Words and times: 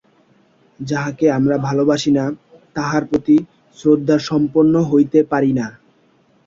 যাহাকে 0.79 1.25
আমরা 1.37 1.55
ভালবাসি 1.67 2.11
না, 2.11 2.25
তাহার 2.75 3.03
প্রতি 3.05 3.35
শ্রদ্ধাসম্পন্ন 3.77 4.73
হইতে 4.91 5.19
পারি 5.31 5.51
না। 5.53 5.67